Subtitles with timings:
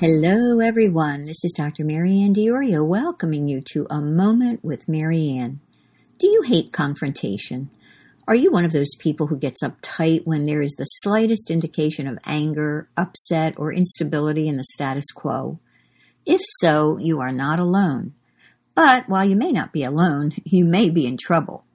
[0.00, 1.24] Hello, everyone.
[1.24, 1.84] This is Dr.
[1.84, 5.58] MaryAnn Diorio welcoming you to A Moment with MaryAnn.
[6.16, 7.68] Do you hate confrontation?
[8.26, 12.06] Are you one of those people who gets uptight when there is the slightest indication
[12.08, 15.60] of anger, upset, or instability in the status quo?
[16.24, 18.14] If so, you are not alone.
[18.74, 21.66] But while you may not be alone, you may be in trouble.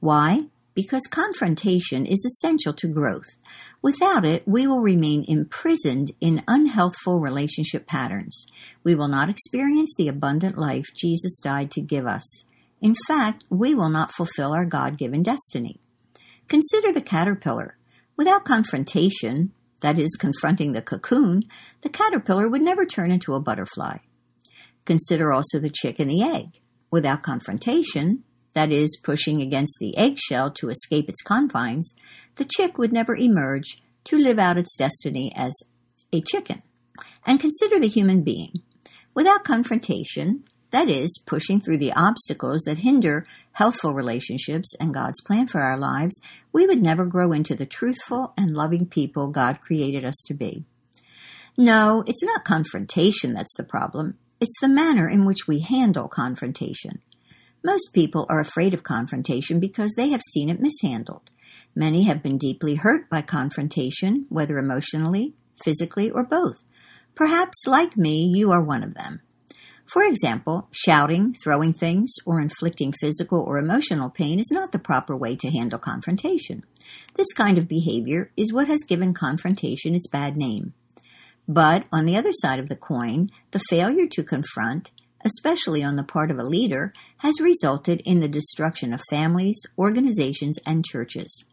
[0.00, 0.46] Why?
[0.74, 3.36] Because confrontation is essential to growth.
[3.80, 8.46] Without it, we will remain imprisoned in unhealthful relationship patterns.
[8.82, 12.44] We will not experience the abundant life Jesus died to give us.
[12.80, 15.80] In fact, we will not fulfill our God given destiny.
[16.48, 17.76] Consider the caterpillar.
[18.16, 21.42] Without confrontation, that is, confronting the cocoon,
[21.82, 23.98] the caterpillar would never turn into a butterfly.
[24.84, 26.60] Consider also the chick and the egg.
[26.90, 28.24] Without confrontation,
[28.54, 31.94] that is, pushing against the eggshell to escape its confines,
[32.36, 35.52] the chick would never emerge to live out its destiny as
[36.12, 36.62] a chicken.
[37.26, 38.62] And consider the human being.
[39.14, 45.46] Without confrontation, that is, pushing through the obstacles that hinder healthful relationships and God's plan
[45.46, 46.20] for our lives,
[46.52, 50.64] we would never grow into the truthful and loving people God created us to be.
[51.56, 54.18] No, it's not confrontation that's the problem.
[54.40, 57.00] It's the manner in which we handle confrontation.
[57.64, 61.30] Most people are afraid of confrontation because they have seen it mishandled.
[61.74, 65.32] Many have been deeply hurt by confrontation, whether emotionally,
[65.64, 66.62] physically, or both.
[67.14, 69.22] Perhaps, like me, you are one of them.
[69.86, 75.16] For example, shouting, throwing things, or inflicting physical or emotional pain is not the proper
[75.16, 76.64] way to handle confrontation.
[77.14, 80.74] This kind of behavior is what has given confrontation its bad name.
[81.48, 84.90] But on the other side of the coin, the failure to confront
[85.24, 90.58] especially on the part of a leader, has resulted in the destruction of families, organizations,
[90.66, 91.44] and churches.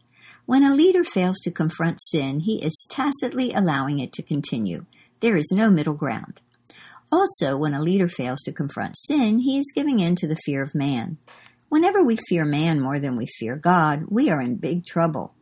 [0.44, 4.86] When a leader fails to confront sin, he is tacitly allowing it to continue.
[5.20, 6.40] There is no middle ground.
[7.12, 10.62] Also, when a leader fails to confront sin, he is giving in to the fear
[10.62, 11.18] of man.
[11.68, 15.34] Whenever we fear man more than we fear God, we are in big trouble.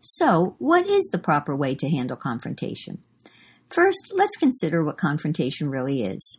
[0.00, 3.02] So, what is the proper way to handle confrontation?
[3.68, 6.38] First, let's consider what confrontation really is.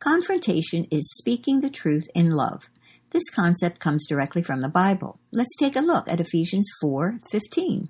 [0.00, 2.70] Confrontation is speaking the truth in love.
[3.10, 5.18] This concept comes directly from the Bible.
[5.32, 7.88] Let's take a look at Ephesians 4:15.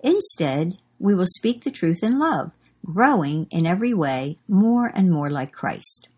[0.00, 2.52] Instead, we will speak the truth in love,
[2.86, 6.08] growing in every way more and more like Christ.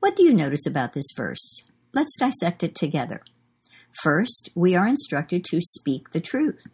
[0.00, 1.62] What do you notice about this verse?
[1.94, 3.22] Let's dissect it together.
[4.02, 6.66] First, we are instructed to speak the truth.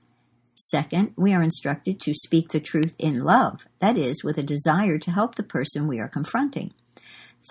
[0.57, 4.99] Second, we are instructed to speak the truth in love, that is, with a desire
[4.99, 6.73] to help the person we are confronting.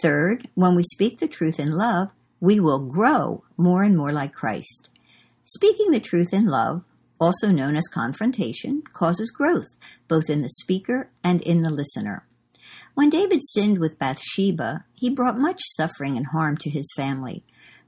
[0.02, 4.34] Third, when we speak the truth in love, we will grow more and more like
[4.34, 4.90] Christ.
[5.44, 6.84] Speaking the truth in love,
[7.20, 12.26] also known as confrontation, causes growth, both in the speaker and in the listener.
[12.96, 17.44] When David sinned with Bathsheba, he brought much suffering and harm to his family.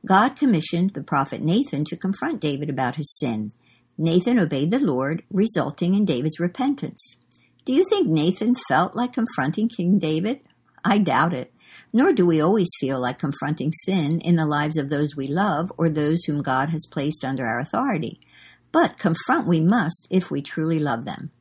[0.06, 3.54] God commissioned the prophet Nathan to confront David about his sin.
[3.98, 7.18] Nathan obeyed the Lord, resulting in David's repentance.
[7.66, 10.42] Do you think Nathan felt like confronting King David?
[10.84, 11.54] I doubt it.
[11.92, 15.72] Nor do we always feel like confronting sin in the lives of those we love
[15.78, 18.20] or those whom God has placed under our authority.
[18.72, 21.32] But confront we must if we truly love them.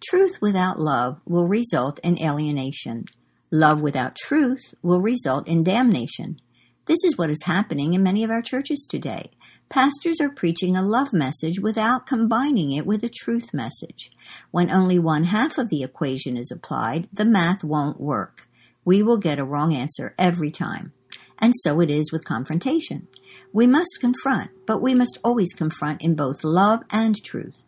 [0.00, 3.04] Truth without love will result in alienation.
[3.50, 6.38] Love without truth will result in damnation.
[6.86, 9.30] This is what is happening in many of our churches today.
[9.68, 14.10] Pastors are preaching a love message without combining it with a truth message.
[14.50, 18.48] When only one half of the equation is applied, the math won't work
[18.84, 20.92] we will get a wrong answer every time.
[21.38, 23.08] And so it is with confrontation.
[23.52, 27.62] We must confront, but we must always confront in both love and truth.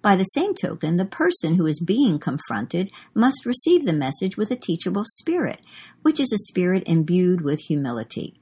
[0.00, 4.50] By the same token, the person who is being confronted must receive the message with
[4.50, 5.60] a teachable spirit,
[6.02, 8.40] which is a spirit imbued with humility.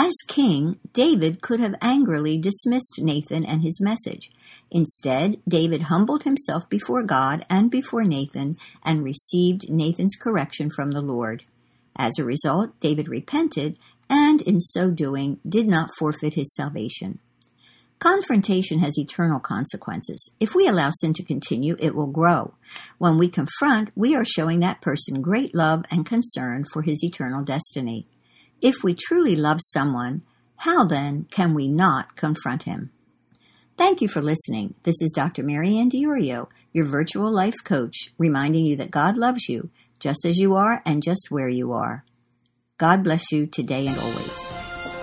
[0.00, 4.30] As king, David could have angrily dismissed Nathan and his message.
[4.70, 11.02] Instead, David humbled himself before God and before Nathan and received Nathan's correction from the
[11.02, 11.42] Lord.
[11.96, 13.76] As a result, David repented
[14.08, 17.18] and, in so doing, did not forfeit his salvation.
[17.98, 20.30] Confrontation has eternal consequences.
[20.38, 22.54] If we allow sin to continue, it will grow.
[22.98, 27.42] When we confront, we are showing that person great love and concern for his eternal
[27.42, 28.06] destiny.
[28.60, 30.24] If we truly love someone,
[30.56, 32.90] how then can we not confront him?
[33.76, 34.74] Thank you for listening.
[34.82, 35.44] This is Dr.
[35.44, 39.70] MaryAnn Diorio, your virtual life coach, reminding you that God loves you
[40.00, 42.04] just as you are and just where you are.
[42.78, 44.97] God bless you today and always.